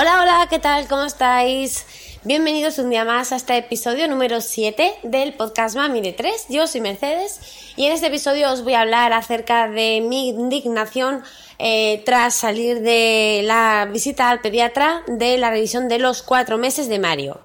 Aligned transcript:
Hola, 0.00 0.20
hola, 0.22 0.46
¿qué 0.48 0.60
tal? 0.60 0.86
¿Cómo 0.86 1.02
estáis? 1.02 1.84
Bienvenidos 2.22 2.78
un 2.78 2.88
día 2.88 3.04
más 3.04 3.32
a 3.32 3.36
este 3.36 3.56
episodio 3.56 4.06
número 4.06 4.40
7 4.40 4.94
del 5.02 5.34
podcast 5.34 5.74
Mami 5.74 6.00
de 6.00 6.12
3. 6.12 6.46
Yo 6.50 6.68
soy 6.68 6.80
Mercedes 6.82 7.40
y 7.74 7.86
en 7.86 7.92
este 7.94 8.06
episodio 8.06 8.52
os 8.52 8.62
voy 8.62 8.74
a 8.74 8.82
hablar 8.82 9.12
acerca 9.12 9.68
de 9.68 10.00
mi 10.00 10.28
indignación 10.28 11.24
eh, 11.58 12.04
tras 12.06 12.36
salir 12.36 12.80
de 12.80 13.40
la 13.42 13.88
visita 13.92 14.30
al 14.30 14.40
pediatra 14.40 15.02
de 15.08 15.36
la 15.36 15.50
revisión 15.50 15.88
de 15.88 15.98
los 15.98 16.22
cuatro 16.22 16.58
meses 16.58 16.88
de 16.88 17.00
Mario. 17.00 17.40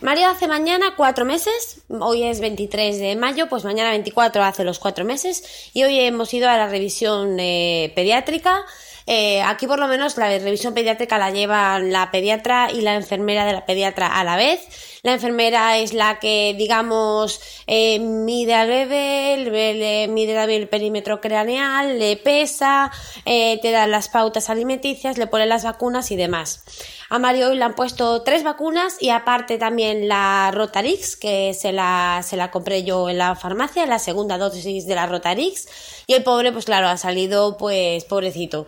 Mario 0.00 0.28
hace 0.28 0.48
mañana 0.48 0.94
cuatro 0.96 1.26
meses, 1.26 1.82
hoy 1.88 2.22
es 2.22 2.40
23 2.40 2.98
de 2.98 3.16
mayo, 3.16 3.50
pues 3.50 3.64
mañana 3.64 3.90
24 3.90 4.42
hace 4.44 4.64
los 4.64 4.78
cuatro 4.78 5.04
meses 5.04 5.70
y 5.74 5.84
hoy 5.84 6.00
hemos 6.00 6.32
ido 6.32 6.48
a 6.48 6.56
la 6.56 6.68
revisión 6.68 7.38
eh, 7.38 7.92
pediátrica 7.94 8.64
eh, 9.06 9.42
aquí 9.42 9.66
por 9.66 9.78
lo 9.78 9.86
menos 9.86 10.16
la 10.16 10.28
revisión 10.28 10.74
pediátrica 10.74 11.18
la 11.18 11.30
lleva 11.30 11.78
la 11.78 12.10
pediatra 12.10 12.70
y 12.72 12.80
la 12.80 12.94
enfermera 12.94 13.44
de 13.44 13.52
la 13.52 13.64
pediatra 13.64 14.06
a 14.18 14.24
la 14.24 14.36
vez. 14.36 14.95
La 15.06 15.12
enfermera 15.12 15.78
es 15.78 15.94
la 15.94 16.18
que, 16.18 16.56
digamos, 16.58 17.40
eh, 17.68 18.00
mide 18.00 18.54
al 18.54 18.66
bebé, 18.66 19.36
le, 19.36 20.08
mide 20.08 20.34
también 20.34 20.62
el 20.62 20.68
perímetro 20.68 21.20
craneal, 21.20 22.00
le 22.00 22.16
pesa, 22.16 22.90
eh, 23.24 23.60
te 23.62 23.70
da 23.70 23.86
las 23.86 24.08
pautas 24.08 24.50
alimenticias, 24.50 25.16
le 25.16 25.28
pone 25.28 25.46
las 25.46 25.62
vacunas 25.62 26.10
y 26.10 26.16
demás. 26.16 26.64
A 27.08 27.20
Mario 27.20 27.50
hoy 27.50 27.56
le 27.56 27.62
han 27.62 27.76
puesto 27.76 28.22
tres 28.22 28.42
vacunas 28.42 28.96
y 29.00 29.10
aparte 29.10 29.58
también 29.58 30.08
la 30.08 30.50
Rotarix, 30.52 31.14
que 31.14 31.54
se 31.54 31.70
la, 31.70 32.24
se 32.24 32.36
la 32.36 32.50
compré 32.50 32.82
yo 32.82 33.08
en 33.08 33.18
la 33.18 33.36
farmacia, 33.36 33.86
la 33.86 34.00
segunda 34.00 34.38
dosis 34.38 34.88
de 34.88 34.94
la 34.96 35.06
Rotarix. 35.06 35.68
Y 36.08 36.14
el 36.14 36.24
pobre, 36.24 36.50
pues 36.50 36.64
claro, 36.64 36.88
ha 36.88 36.96
salido, 36.96 37.56
pues, 37.58 38.04
pobrecito. 38.06 38.66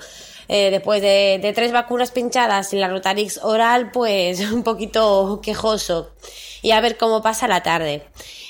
Eh, 0.49 0.71
después 0.71 1.03
de, 1.03 1.53
tres 1.55 1.73
vacunas 1.73 2.11
pinchadas 2.11 2.73
y 2.73 2.79
la 2.79 2.89
Rotarix 2.89 3.39
oral, 3.43 3.91
pues 3.93 4.41
un 4.53 4.63
poquito 4.63 5.41
quejoso. 5.43 6.11
Y 6.63 6.73
a 6.73 6.81
ver 6.81 6.97
cómo 6.97 7.23
pasa 7.23 7.47
la 7.47 7.63
tarde. 7.63 8.03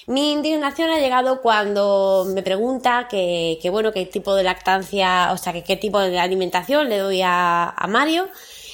Mi 0.06 0.32
indignación 0.32 0.88
ha 0.88 0.98
llegado 0.98 1.42
cuando 1.42 2.24
me 2.28 2.42
pregunta 2.42 3.08
que, 3.10 3.58
que 3.60 3.68
bueno, 3.68 3.92
qué 3.92 4.06
tipo 4.06 4.34
de 4.34 4.42
lactancia, 4.42 5.30
o 5.32 5.36
sea, 5.36 5.52
que 5.52 5.62
qué 5.62 5.76
tipo 5.76 6.00
de 6.00 6.18
alimentación 6.18 6.88
le 6.88 6.98
doy 6.98 7.20
a, 7.20 7.68
a 7.68 7.86
Mario 7.88 8.28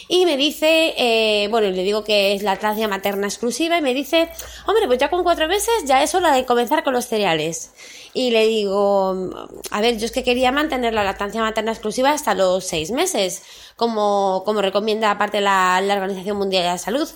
y 0.09 0.27
me 0.27 0.37
dice, 0.37 0.95
eh, 0.97 1.49
bueno, 1.49 1.71
le 1.71 1.83
digo 1.83 2.05
que 2.05 2.35
es 2.35 2.43
la 2.43 2.53
lactancia 2.53 2.89
materna 2.89 3.27
exclusiva 3.27 3.79
y 3.79 3.83
me 3.83 3.95
dice, 3.95 4.29
hombre, 4.67 4.87
pues 4.87 4.99
ya 4.99 5.09
con 5.09 5.23
cuatro 5.23 5.49
meses 5.49 5.85
ya 5.87 6.03
es 6.03 6.15
hora 6.15 6.33
de 6.33 6.45
comenzar 6.45 6.85
con 6.85 6.93
los 6.93 7.07
cereales. 7.07 7.73
Y 8.15 8.31
le 8.31 8.47
digo, 8.47 9.51
a 9.71 9.81
ver, 9.81 9.99
yo 9.99 10.07
es 10.07 10.13
que 10.13 10.23
quería 10.23 10.53
mantener 10.53 10.95
la 10.95 11.03
lactancia 11.03 11.43
materna 11.43 11.73
exclusiva 11.73 12.13
hasta 12.13 12.35
los 12.35 12.65
seis 12.65 12.93
meses, 12.93 13.43
como, 13.77 14.43
como 14.45 14.63
recomienda 14.63 15.11
aparte 15.11 15.41
la, 15.41 15.81
la 15.81 15.95
Organización 15.95 16.37
Mundial 16.37 16.63
de 16.63 16.69
la 16.69 16.79
Salud 16.79 17.09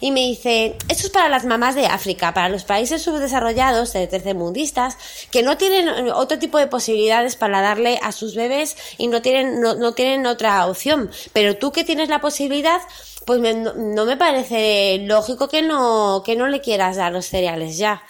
y 0.00 0.10
me 0.10 0.20
dice, 0.20 0.76
esto 0.88 1.06
es 1.06 1.10
para 1.10 1.28
las 1.28 1.44
mamás 1.44 1.74
de 1.74 1.86
África, 1.86 2.34
para 2.34 2.48
los 2.48 2.64
países 2.64 3.02
subdesarrollados, 3.02 3.92
de 3.92 4.06
tercermundistas, 4.06 4.96
que 5.30 5.42
no 5.42 5.56
tienen 5.56 6.10
otro 6.10 6.38
tipo 6.38 6.58
de 6.58 6.66
posibilidades 6.66 7.36
para 7.36 7.60
darle 7.60 7.98
a 8.02 8.12
sus 8.12 8.34
bebés 8.34 8.76
y 8.98 9.08
no 9.08 9.22
tienen, 9.22 9.60
no, 9.60 9.74
no 9.74 9.94
tienen 9.94 10.26
otra 10.26 10.66
opción. 10.66 11.10
Pero 11.32 11.56
tú 11.56 11.72
que 11.72 11.84
tienes 11.84 12.08
la 12.08 12.20
posibilidad, 12.20 12.80
pues 13.24 13.40
no, 13.40 14.04
me 14.04 14.16
parece 14.16 14.98
lógico 15.02 15.48
que 15.48 15.62
no, 15.62 16.22
que 16.24 16.36
no 16.36 16.48
le 16.48 16.60
quieras 16.60 16.96
dar 16.96 17.12
los 17.12 17.26
cereales 17.26 17.78
ya. 17.78 18.02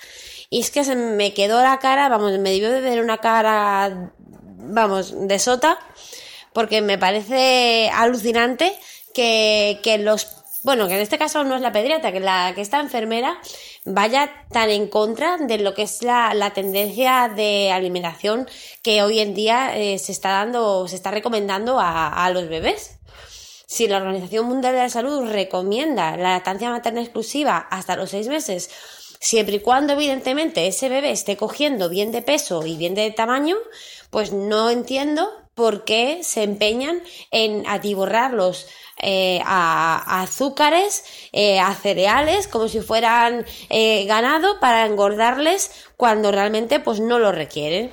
Y 0.50 0.60
es 0.60 0.70
que 0.70 0.84
se 0.84 0.94
me 0.94 1.34
quedó 1.34 1.62
la 1.62 1.78
cara, 1.78 2.08
vamos, 2.08 2.38
me 2.38 2.50
debió 2.50 2.70
de 2.70 2.80
ver 2.80 3.02
una 3.02 3.18
cara, 3.18 4.12
vamos, 4.18 5.14
de 5.28 5.38
sota, 5.38 5.78
porque 6.52 6.82
me 6.82 6.98
parece 6.98 7.90
alucinante 7.92 8.72
que, 9.12 9.80
que 9.82 9.98
los 9.98 10.36
bueno, 10.66 10.88
que 10.88 10.96
en 10.96 11.00
este 11.00 11.16
caso 11.16 11.44
no 11.44 11.54
es 11.54 11.60
la 11.60 11.70
pediatra, 11.70 12.10
que 12.10 12.18
la 12.18 12.50
que 12.52 12.60
esta 12.60 12.80
enfermera 12.80 13.38
vaya 13.84 14.28
tan 14.50 14.68
en 14.68 14.88
contra 14.88 15.36
de 15.36 15.58
lo 15.58 15.74
que 15.74 15.82
es 15.82 16.02
la, 16.02 16.50
tendencia 16.54 17.28
de 17.28 17.70
alimentación 17.70 18.48
que 18.82 19.00
hoy 19.04 19.20
en 19.20 19.32
día 19.32 19.78
eh, 19.78 19.96
se 20.00 20.10
está 20.10 20.30
dando, 20.30 20.88
se 20.88 20.96
está 20.96 21.12
recomendando 21.12 21.78
a, 21.78 22.08
a 22.08 22.30
los 22.30 22.48
bebés. 22.48 22.98
Si 23.68 23.86
la 23.86 23.98
Organización 23.98 24.46
Mundial 24.46 24.74
de 24.74 24.80
la 24.80 24.88
Salud 24.88 25.30
recomienda 25.30 26.16
la 26.16 26.32
lactancia 26.32 26.70
materna 26.70 27.00
exclusiva 27.00 27.58
hasta 27.70 27.94
los 27.94 28.10
seis 28.10 28.26
meses, 28.26 28.68
siempre 29.20 29.56
y 29.56 29.60
cuando 29.60 29.94
evidentemente 29.94 30.66
ese 30.66 30.88
bebé 30.88 31.10
esté 31.10 31.36
cogiendo 31.36 31.88
bien 31.88 32.12
de 32.12 32.22
peso 32.22 32.66
y 32.66 32.76
bien 32.76 32.94
de 32.94 33.10
tamaño, 33.10 33.56
pues 34.10 34.32
no 34.32 34.70
entiendo 34.70 35.28
por 35.56 35.84
qué 35.84 36.20
se 36.22 36.42
empeñan 36.42 37.00
en 37.30 37.66
atiborrarlos 37.66 38.66
eh, 38.98 39.40
a, 39.44 40.22
azúcares, 40.22 41.02
eh, 41.32 41.58
a 41.58 41.74
cereales, 41.74 42.46
como 42.46 42.68
si 42.68 42.80
fueran 42.80 43.46
eh, 43.70 44.04
ganado 44.04 44.60
para 44.60 44.84
engordarles 44.84 45.70
cuando 45.96 46.30
realmente 46.30 46.78
pues 46.78 47.00
no 47.00 47.18
lo 47.18 47.32
requieren. 47.32 47.90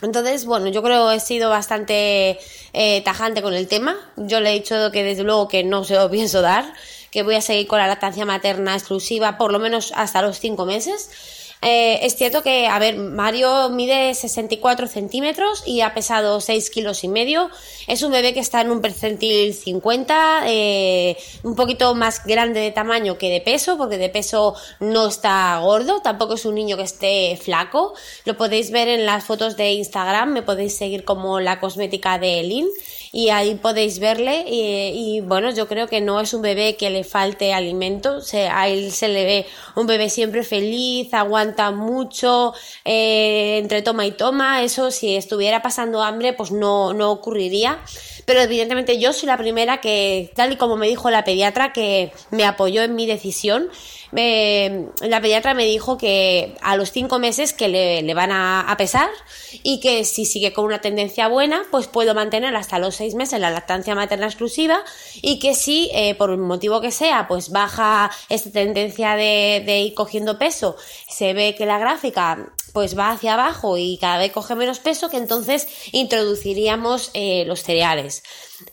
Entonces, 0.00 0.46
bueno, 0.46 0.68
yo 0.68 0.82
creo 0.82 1.10
he 1.10 1.20
sido 1.20 1.50
bastante 1.50 2.38
tajante 3.02 3.40
con 3.40 3.54
el 3.54 3.66
tema. 3.66 3.96
Yo 4.16 4.40
le 4.40 4.50
he 4.50 4.54
dicho 4.54 4.92
que 4.92 5.02
desde 5.02 5.22
luego 5.22 5.48
que 5.48 5.64
no 5.64 5.84
se 5.84 5.94
lo 5.94 6.10
pienso 6.10 6.42
dar, 6.42 6.70
que 7.10 7.22
voy 7.22 7.34
a 7.36 7.40
seguir 7.40 7.66
con 7.66 7.78
la 7.78 7.86
lactancia 7.86 8.24
materna 8.24 8.74
exclusiva 8.74 9.38
por 9.38 9.52
lo 9.52 9.58
menos 9.58 9.92
hasta 9.96 10.22
los 10.22 10.38
cinco 10.38 10.66
meses 10.66 11.10
eh, 11.62 12.00
es 12.02 12.14
cierto 12.16 12.42
que, 12.42 12.66
a 12.66 12.78
ver, 12.78 12.96
Mario 12.96 13.70
mide 13.70 14.14
64 14.14 14.86
centímetros 14.88 15.62
y 15.66 15.80
ha 15.80 15.94
pesado 15.94 16.40
6 16.40 16.70
kilos 16.70 17.02
y 17.02 17.08
medio. 17.08 17.50
Es 17.86 18.02
un 18.02 18.12
bebé 18.12 18.34
que 18.34 18.40
está 18.40 18.60
en 18.60 18.70
un 18.70 18.80
percentil 18.80 19.54
50, 19.54 20.44
eh, 20.46 21.16
un 21.42 21.56
poquito 21.56 21.94
más 21.94 22.24
grande 22.24 22.60
de 22.60 22.70
tamaño 22.72 23.16
que 23.16 23.30
de 23.30 23.40
peso, 23.40 23.78
porque 23.78 23.98
de 23.98 24.10
peso 24.10 24.54
no 24.80 25.08
está 25.08 25.58
gordo, 25.58 26.00
tampoco 26.02 26.34
es 26.34 26.44
un 26.44 26.54
niño 26.54 26.76
que 26.76 26.84
esté 26.84 27.38
flaco. 27.42 27.94
Lo 28.24 28.36
podéis 28.36 28.70
ver 28.70 28.88
en 28.88 29.06
las 29.06 29.24
fotos 29.24 29.56
de 29.56 29.72
Instagram, 29.72 30.32
me 30.32 30.42
podéis 30.42 30.76
seguir 30.76 31.04
como 31.04 31.40
la 31.40 31.58
cosmética 31.58 32.18
de 32.18 32.40
Elin 32.40 32.68
y 33.16 33.30
ahí 33.30 33.54
podéis 33.54 33.98
verle. 33.98 34.44
Y, 34.46 35.22
bueno, 35.22 35.50
yo 35.50 35.66
creo 35.66 35.86
que 35.86 36.02
no 36.02 36.20
es 36.20 36.34
un 36.34 36.42
bebé 36.42 36.76
que 36.76 36.90
le 36.90 37.02
falte 37.02 37.54
alimento, 37.54 38.18
a 38.52 38.68
él 38.68 38.92
se 38.92 39.08
le 39.08 39.24
ve 39.24 39.46
un 39.74 39.86
bebé 39.86 40.10
siempre 40.10 40.42
feliz, 40.42 41.14
aguanta 41.14 41.70
mucho, 41.70 42.52
eh, 42.84 43.56
entre 43.56 43.80
toma 43.80 44.04
y 44.04 44.12
toma, 44.12 44.62
eso 44.62 44.90
si 44.90 45.16
estuviera 45.16 45.62
pasando 45.62 46.02
hambre 46.02 46.34
pues 46.34 46.50
no, 46.50 46.92
no 46.92 47.10
ocurriría, 47.10 47.78
pero 48.26 48.40
evidentemente 48.40 48.98
yo 48.98 49.12
soy 49.12 49.28
la 49.28 49.38
primera 49.38 49.80
que, 49.80 50.30
tal 50.34 50.52
y 50.52 50.56
como 50.56 50.76
me 50.76 50.88
dijo 50.88 51.08
la 51.10 51.24
pediatra, 51.24 51.72
que 51.72 52.12
me 52.30 52.44
apoyó 52.44 52.82
en 52.82 52.94
mi 52.94 53.06
decisión, 53.06 53.70
la 54.12 55.20
pediatra 55.20 55.54
me 55.54 55.64
dijo 55.64 55.98
que 55.98 56.56
a 56.62 56.76
los 56.76 56.90
cinco 56.90 57.18
meses 57.18 57.52
que 57.52 57.68
le, 57.68 58.14
van 58.14 58.32
a, 58.32 58.74
pesar 58.78 59.08
y 59.62 59.80
que 59.80 60.04
si 60.04 60.24
sigue 60.24 60.52
con 60.52 60.64
una 60.64 60.80
tendencia 60.80 61.28
buena, 61.28 61.62
pues 61.70 61.86
puedo 61.86 62.14
mantener 62.14 62.54
hasta 62.56 62.78
los 62.78 62.96
seis 62.96 63.14
meses 63.14 63.40
la 63.40 63.50
lactancia 63.50 63.94
materna 63.94 64.26
exclusiva 64.26 64.82
y 65.22 65.38
que 65.38 65.54
si 65.54 65.90
eh, 65.94 66.14
por 66.14 66.30
un 66.30 66.40
motivo 66.40 66.80
que 66.80 66.90
sea, 66.90 67.28
pues 67.28 67.50
baja 67.50 68.10
esta 68.28 68.50
tendencia 68.50 69.16
de, 69.16 69.80
ir 69.86 69.94
cogiendo 69.94 70.38
peso, 70.38 70.76
se 71.08 71.32
ve 71.32 71.54
que 71.56 71.66
la 71.66 71.78
gráfica 71.78 72.52
pues 72.72 72.96
va 72.98 73.10
hacia 73.10 73.34
abajo 73.34 73.78
y 73.78 73.98
cada 73.98 74.18
vez 74.18 74.32
coge 74.32 74.54
menos 74.54 74.80
peso, 74.80 75.08
que 75.08 75.16
entonces 75.16 75.66
introduciríamos 75.92 77.10
eh, 77.14 77.44
los 77.46 77.62
cereales. 77.62 78.22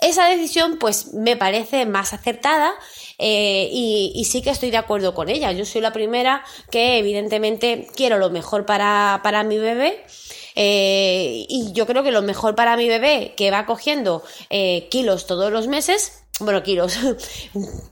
Esa 0.01 0.27
decisión 0.27 0.77
pues 0.79 1.13
me 1.13 1.37
parece 1.37 1.85
más 1.85 2.13
acertada 2.13 2.73
eh, 3.17 3.69
y, 3.71 4.25
sí 4.25 4.41
que 4.41 4.49
estoy 4.49 4.71
de 4.71 4.77
acuerdo 4.77 5.13
con 5.13 5.29
ella. 5.29 5.51
Yo 5.51 5.65
soy 5.65 5.81
la 5.81 5.93
primera 5.93 6.43
que 6.71 6.97
evidentemente 6.97 7.87
quiero 7.95 8.17
lo 8.17 8.29
mejor 8.29 8.65
para, 8.65 9.21
para 9.23 9.43
mi 9.43 9.57
bebé. 9.57 10.03
Eh, 10.55 11.45
y 11.49 11.71
yo 11.73 11.87
creo 11.87 12.03
que 12.03 12.11
lo 12.11 12.21
mejor 12.21 12.55
para 12.55 12.77
mi 12.77 12.87
bebé, 12.87 13.33
que 13.35 13.51
va 13.51 13.65
cogiendo 13.65 14.23
kilos 14.89 15.25
todos 15.25 15.51
los 15.51 15.67
meses, 15.67 16.22
bueno, 16.39 16.63
kilos. 16.63 16.97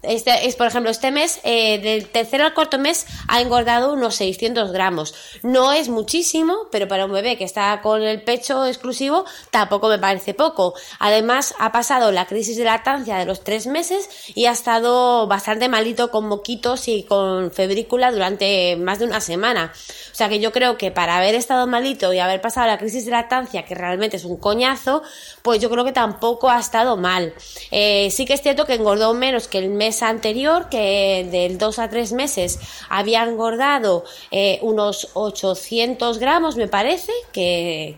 Este 0.01 0.47
es, 0.47 0.55
por 0.55 0.65
ejemplo, 0.65 0.89
este 0.89 1.11
mes, 1.11 1.39
eh, 1.43 1.77
del 1.77 2.09
tercer 2.09 2.41
al 2.41 2.55
cuarto 2.55 2.79
mes, 2.79 3.05
ha 3.27 3.39
engordado 3.39 3.93
unos 3.93 4.15
600 4.15 4.71
gramos. 4.71 5.13
No 5.43 5.71
es 5.71 5.89
muchísimo, 5.89 6.67
pero 6.71 6.87
para 6.87 7.05
un 7.05 7.11
bebé 7.11 7.37
que 7.37 7.43
está 7.43 7.79
con 7.83 8.01
el 8.01 8.23
pecho 8.23 8.65
exclusivo, 8.65 9.25
tampoco 9.51 9.87
me 9.89 9.99
parece 9.99 10.33
poco. 10.33 10.73
Además, 10.97 11.53
ha 11.59 11.71
pasado 11.71 12.11
la 12.11 12.25
crisis 12.25 12.57
de 12.57 12.63
lactancia 12.63 13.17
de 13.17 13.25
los 13.25 13.43
tres 13.43 13.67
meses 13.67 14.09
y 14.33 14.47
ha 14.47 14.51
estado 14.51 15.27
bastante 15.27 15.69
malito 15.69 16.09
con 16.09 16.27
moquitos 16.27 16.87
y 16.87 17.03
con 17.03 17.51
febrícula 17.51 18.11
durante 18.11 18.75
más 18.75 18.97
de 18.97 19.05
una 19.05 19.21
semana. 19.21 19.71
O 20.11 20.15
sea 20.15 20.29
que 20.29 20.39
yo 20.39 20.51
creo 20.51 20.77
que 20.77 20.89
para 20.89 21.17
haber 21.17 21.35
estado 21.35 21.67
malito 21.67 22.11
y 22.11 22.17
haber 22.17 22.41
pasado 22.41 22.65
la 22.65 22.79
crisis 22.79 23.05
de 23.05 23.11
lactancia, 23.11 23.65
que 23.65 23.75
realmente 23.75 24.17
es 24.17 24.25
un 24.25 24.37
coñazo, 24.37 25.03
pues 25.43 25.61
yo 25.61 25.69
creo 25.69 25.85
que 25.85 25.93
tampoco 25.93 26.49
ha 26.49 26.59
estado 26.59 26.97
mal. 26.97 27.35
Eh, 27.69 28.09
sí 28.11 28.25
que 28.25 28.40
es 28.41 28.43
cierto 28.43 28.65
que 28.65 28.73
engordó 28.73 29.13
menos 29.13 29.47
que 29.47 29.59
el 29.59 29.69
mes 29.69 30.01
anterior, 30.01 30.67
que 30.67 31.27
del 31.29 31.59
2 31.59 31.77
a 31.77 31.89
3 31.91 32.13
meses 32.13 32.57
había 32.89 33.21
engordado 33.23 34.03
eh, 34.31 34.57
unos 34.63 35.09
800 35.13 36.17
gramos, 36.17 36.55
me 36.55 36.67
parece, 36.67 37.11
que, 37.31 37.95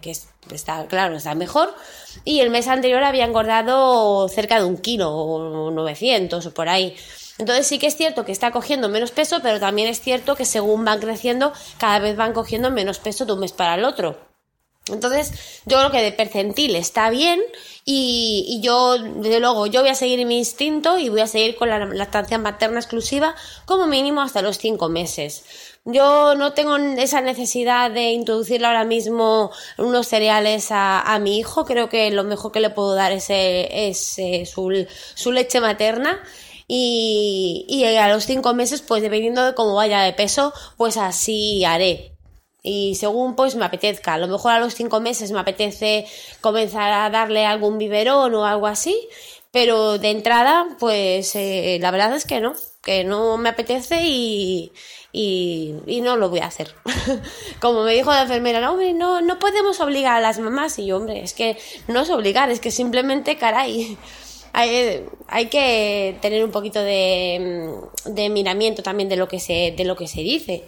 está 0.51 0.85
claro, 0.87 1.15
está 1.15 1.33
mejor. 1.33 1.73
Y 2.25 2.41
el 2.41 2.49
mes 2.49 2.67
anterior 2.67 3.05
había 3.05 3.23
engordado 3.23 4.27
cerca 4.27 4.59
de 4.59 4.65
un 4.65 4.75
kilo 4.75 5.15
o 5.15 5.71
900 5.71 6.45
o 6.45 6.53
por 6.53 6.67
ahí. 6.67 6.93
Entonces 7.37 7.65
sí 7.65 7.79
que 7.79 7.87
es 7.87 7.95
cierto 7.95 8.25
que 8.25 8.33
está 8.33 8.51
cogiendo 8.51 8.89
menos 8.89 9.11
peso, 9.11 9.39
pero 9.41 9.61
también 9.61 9.87
es 9.87 10.01
cierto 10.01 10.35
que 10.35 10.43
según 10.43 10.83
van 10.83 10.99
creciendo, 10.99 11.53
cada 11.77 11.99
vez 11.99 12.17
van 12.17 12.33
cogiendo 12.33 12.69
menos 12.69 12.99
peso 12.99 13.25
de 13.25 13.31
un 13.31 13.39
mes 13.39 13.53
para 13.53 13.75
el 13.75 13.85
otro. 13.85 14.32
Entonces, 14.89 15.31
yo 15.65 15.77
creo 15.77 15.91
que 15.91 16.01
de 16.01 16.11
percentil 16.11 16.75
está 16.75 17.09
bien 17.09 17.41
y, 17.85 18.59
yo, 18.61 18.97
desde 18.97 19.39
luego, 19.39 19.65
yo 19.67 19.79
voy 19.79 19.89
a 19.89 19.95
seguir 19.95 20.25
mi 20.25 20.37
instinto 20.37 20.97
y 20.97 21.07
voy 21.07 21.21
a 21.21 21.27
seguir 21.27 21.55
con 21.55 21.69
la 21.69 21.85
lactancia 21.85 22.37
materna 22.37 22.79
exclusiva 22.79 23.33
como 23.65 23.87
mínimo 23.87 24.21
hasta 24.21 24.41
los 24.41 24.57
cinco 24.57 24.89
meses. 24.89 25.45
Yo 25.85 26.35
no 26.35 26.53
tengo 26.53 26.75
esa 26.77 27.21
necesidad 27.21 27.91
de 27.91 28.11
introducirle 28.11 28.67
ahora 28.67 28.83
mismo 28.83 29.51
unos 29.77 30.07
cereales 30.07 30.67
a, 30.71 31.17
mi 31.21 31.39
hijo. 31.39 31.65
Creo 31.65 31.87
que 31.89 32.11
lo 32.11 32.23
mejor 32.23 32.51
que 32.51 32.59
le 32.59 32.69
puedo 32.69 32.93
dar 32.95 33.11
es, 33.13 33.27
es 33.29 34.19
eh, 34.19 34.45
su, 34.45 34.85
su 35.15 35.31
leche 35.31 35.61
materna. 35.61 36.21
Y, 36.67 37.65
y 37.67 37.83
a 37.83 38.07
los 38.07 38.25
cinco 38.25 38.53
meses, 38.53 38.81
pues 38.81 39.01
dependiendo 39.01 39.45
de 39.45 39.53
cómo 39.53 39.75
vaya 39.75 40.01
de 40.01 40.13
peso, 40.13 40.53
pues 40.77 40.95
así 40.97 41.65
haré 41.65 42.12
y 42.63 42.95
según 42.95 43.35
pues 43.35 43.55
me 43.55 43.65
apetezca. 43.65 44.13
A 44.13 44.17
lo 44.17 44.27
mejor 44.27 44.53
a 44.53 44.59
los 44.59 44.73
cinco 44.73 45.01
meses 45.01 45.31
me 45.31 45.39
apetece 45.39 46.05
comenzar 46.41 46.91
a 46.93 47.09
darle 47.09 47.45
algún 47.45 47.77
biberón 47.77 48.33
o 48.33 48.45
algo 48.45 48.67
así, 48.67 49.07
pero 49.51 49.99
de 49.99 50.09
entrada 50.09 50.67
pues 50.79 51.35
eh, 51.35 51.77
la 51.81 51.91
verdad 51.91 52.15
es 52.15 52.25
que 52.25 52.39
no, 52.39 52.53
que 52.81 53.03
no 53.03 53.37
me 53.37 53.49
apetece 53.49 54.01
y, 54.03 54.71
y, 55.11 56.01
no 56.01 56.15
lo 56.17 56.29
voy 56.29 56.39
a 56.39 56.47
hacer. 56.47 56.73
Como 57.59 57.83
me 57.83 57.93
dijo 57.93 58.11
la 58.11 58.23
enfermera, 58.23 58.61
no, 58.61 58.71
hombre, 58.71 58.93
no, 58.93 59.21
no 59.21 59.39
podemos 59.39 59.79
obligar 59.79 60.15
a 60.17 60.21
las 60.21 60.39
mamás 60.39 60.79
y 60.79 60.87
yo, 60.87 60.97
hombre, 60.97 61.21
es 61.21 61.33
que 61.33 61.57
no 61.87 62.01
es 62.01 62.09
obligar, 62.09 62.49
es 62.49 62.59
que 62.59 62.71
simplemente, 62.71 63.37
caray. 63.37 63.97
Hay, 64.55 65.03
hay, 65.29 65.47
que 65.47 66.15
tener 66.21 66.45
un 66.45 66.51
poquito 66.51 66.79
de, 66.79 67.73
de 68.05 68.29
miramiento 68.29 68.83
también 68.83 69.09
de 69.09 69.15
lo 69.15 69.27
que 69.27 69.39
se, 69.39 69.73
de 69.75 69.83
lo 69.83 69.95
que 69.95 70.07
se 70.07 70.21
dice. 70.21 70.65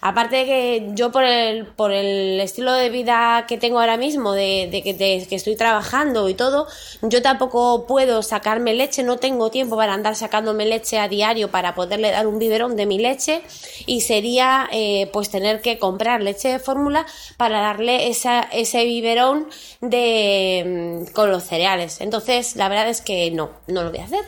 Aparte 0.00 0.36
de 0.36 0.44
que 0.44 0.90
yo 0.94 1.10
por 1.10 1.24
el, 1.24 1.66
por 1.66 1.92
el 1.92 2.38
estilo 2.40 2.72
de 2.72 2.90
vida 2.90 3.46
que 3.48 3.58
tengo 3.58 3.80
ahora 3.80 3.96
mismo, 3.96 4.32
de, 4.32 4.68
de, 4.70 5.26
que 5.26 5.34
estoy 5.34 5.56
trabajando 5.56 6.28
y 6.28 6.34
todo, 6.34 6.66
yo 7.02 7.22
tampoco 7.22 7.86
puedo 7.86 8.22
sacarme 8.22 8.74
leche, 8.74 9.02
no 9.02 9.16
tengo 9.16 9.50
tiempo 9.50 9.76
para 9.76 9.94
andar 9.94 10.14
sacándome 10.16 10.66
leche 10.66 10.98
a 10.98 11.08
diario 11.08 11.50
para 11.50 11.74
poderle 11.74 12.10
dar 12.10 12.26
un 12.26 12.38
biberón 12.38 12.76
de 12.76 12.86
mi 12.86 12.98
leche 12.98 13.42
y 13.86 14.02
sería 14.02 14.68
eh, 14.72 15.08
pues 15.12 15.30
tener 15.30 15.60
que 15.60 15.78
comprar 15.78 16.22
leche 16.22 16.48
de 16.48 16.58
fórmula 16.58 17.06
para 17.36 17.60
darle 17.60 18.08
esa, 18.08 18.42
ese 18.42 18.84
biberón 18.84 19.48
de, 19.80 21.06
mm, 21.08 21.12
con 21.12 21.30
los 21.30 21.44
cereales. 21.44 22.00
Entonces, 22.00 22.56
la 22.56 22.68
verdad 22.68 22.88
es 22.88 23.00
que 23.00 23.30
no, 23.30 23.50
no 23.66 23.82
lo 23.82 23.90
voy 23.90 24.00
a 24.00 24.04
hacer. 24.04 24.24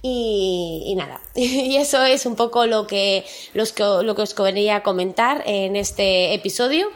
Y, 0.00 0.94
nada, 0.96 1.20
y 1.34 1.76
eso 1.76 2.02
es 2.04 2.24
un 2.24 2.36
poco 2.36 2.66
lo 2.66 2.86
que, 2.86 3.24
los 3.54 3.72
que, 3.72 3.82
lo 3.82 4.14
que 4.14 4.22
os 4.22 4.34
quería 4.34 4.82
comentar 4.82 5.42
en 5.46 5.74
este 5.76 6.34
episodio 6.34 6.88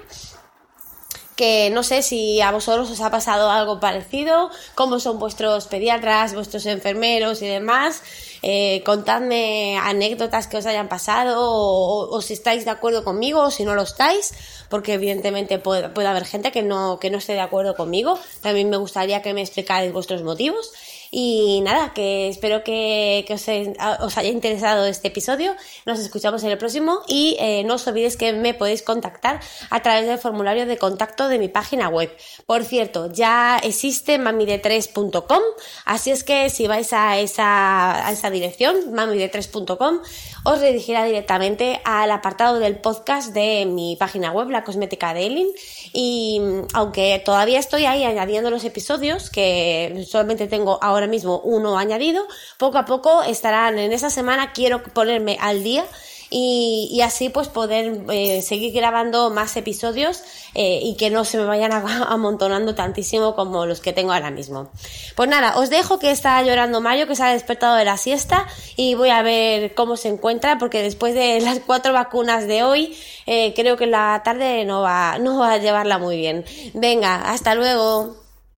que 1.37 1.71
no 1.71 1.83
sé 1.83 2.03
si 2.03 2.41
a 2.41 2.53
vosotros 2.53 2.91
os 2.91 3.01
ha 3.01 3.11
pasado 3.11 3.51
algo 3.51 3.81
parecido, 3.81 4.51
cómo 4.75 5.01
son 5.01 5.19
vuestros 5.19 5.67
pediatras, 5.67 6.35
vuestros 6.35 6.67
enfermeros 6.67 7.43
y 7.43 7.47
demás. 7.47 8.03
Eh, 8.43 8.83
contadme 8.85 9.79
anécdotas 9.79 10.47
que 10.47 10.57
os 10.57 10.67
hayan 10.67 10.89
pasado 10.89 11.37
o, 11.39 12.21
si 12.21 12.35
estáis 12.35 12.65
de 12.65 12.71
acuerdo 12.71 13.05
conmigo 13.05 13.41
o 13.41 13.51
si 13.51 13.65
no 13.65 13.75
lo 13.75 13.83
estáis, 13.83 14.35
porque 14.69 14.95
evidentemente 14.95 15.59
puede, 15.59 15.89
puede 15.89 16.09
haber 16.09 16.27
gente 16.27 16.53
que 16.53 16.63
no, 16.63 16.99
que 17.01 17.11
no 17.11 17.19
esté 17.19 17.33
de 17.33 17.41
acuerdo 17.41 17.75
conmigo. 17.75 18.19
También 18.41 18.69
me 18.69 18.77
gustaría 18.77 19.23
que 19.23 19.33
me 19.33 19.43
explicáis 19.43 19.93
vuestros 19.93 20.23
motivos. 20.23 20.73
Y 21.15 21.61
nada, 21.61 21.93
que 21.93 22.31
espero 22.31 22.65
que, 22.65 23.27
os, 23.29 24.17
haya 24.17 24.31
interesado 24.31 24.87
este 24.87 25.09
episodio. 25.09 25.55
Nos 25.85 25.99
escuchamos 25.99 26.43
en 26.43 26.49
el 26.49 26.57
próximo 26.57 27.01
y 27.07 27.37
eh, 27.39 27.65
no 27.65 27.75
os 27.75 27.87
olvidéis 27.87 28.17
que 28.17 28.33
me 28.33 28.55
podéis 28.55 28.81
contactar 28.81 29.39
a 29.69 29.83
través 29.83 30.07
del 30.07 30.17
formulario 30.17 30.65
de 30.65 30.79
contacto 30.79 31.29
de 31.29 31.39
mi 31.39 31.49
página 31.49 31.91
web. 31.91 32.11
Por 32.47 32.65
cierto, 32.65 33.13
ya 33.13 33.59
existe 33.63 34.19
mamide3.com, 34.19 35.43
así 35.85 36.11
es 36.11 36.25
que 36.25 36.49
si 36.49 36.67
vais 36.67 36.95
a 36.95 37.19
esa, 37.19 38.07
a 38.07 38.11
esa 38.11 38.31
dirección, 38.31 38.95
mamide3.com, 38.95 39.99
os 40.45 40.61
dirigirá 40.63 41.05
directamente 41.05 41.83
al 41.85 42.11
apartado 42.11 42.59
del 42.59 42.79
podcast 42.79 43.35
de 43.35 43.67
mi 43.67 43.97
página 43.97 44.33
web, 44.33 44.49
la 44.49 44.65
cosmética 44.65 45.13
de 45.13 45.27
Elin. 45.27 45.49
Y 45.93 46.41
aunque 46.73 47.21
todavía 47.23 47.59
estoy 47.59 47.85
ahí 47.85 48.03
añadiendo 48.05 48.49
los 48.51 48.65
episodios, 48.65 49.29
que 49.29 50.07
solamente 50.09 50.47
tengo 50.47 50.79
ahora 50.83 51.02
mismo 51.07 51.41
uno 51.41 51.79
añadido. 51.79 52.27
Poco 52.59 52.79
a 52.79 52.85
poco 52.85 53.23
estarán 53.23 53.79
en 53.79 53.93
esa 53.93 54.11
semana, 54.11 54.53
quiero 54.53 54.83
ponerme 54.83 55.39
al 55.41 55.63
día 55.63 55.85
y, 56.33 57.01
así 57.03 57.29
pues 57.29 57.49
poder 57.49 58.05
eh, 58.11 58.41
seguir 58.43 58.73
grabando 58.73 59.31
más 59.31 59.55
episodios 59.57 60.23
eh, 60.55 60.81
y 60.83 60.97
que 60.97 61.11
no 61.11 61.25
se 61.25 61.37
me 61.37 61.45
vayan 61.45 61.73
amontonando 62.09 62.75
tantísimo 62.75 63.35
como 63.35 63.67
los 63.67 63.81
que 63.81 63.93
tengo 63.93 64.13
ahora 64.13 64.31
mismo. 64.31 64.71
Pues 65.15 65.29
nada, 65.29 65.59
os 65.59 65.69
dejo 65.69 65.99
que 65.99 66.11
está 66.11 66.43
llorando 66.43 66.81
Mario, 66.81 67.07
que 67.07 67.17
se 67.17 67.23
ha 67.23 67.33
despertado 67.33 67.77
de 67.77 67.85
la 67.85 67.99
siesta 67.99 68.47
y 68.77 68.95
voy 68.95 69.11
a 69.11 69.23
ver 69.23 69.75
cómo 69.75 69.97
se 69.97 70.09
encuentra 70.09 70.59
porque 70.59 70.83
después 70.83 71.15
de 71.15 71.41
las 71.41 71.61
cuatro 71.61 71.93
vacunas 71.93 72.47
de 72.47 72.63
hoy 72.63 72.97
eh, 73.27 73.53
creo 73.55 73.77
que 73.77 73.87
la 73.87 74.23
tarde 74.25 74.65
no 74.65 74.81
va, 74.81 75.19
no 75.19 75.39
va 75.39 75.53
a 75.53 75.59
llevarla 75.59 75.99
muy 75.99 76.17
bien. 76.17 76.45
Venga, 76.73 77.31
hasta 77.31 77.55
luego. 77.55 78.22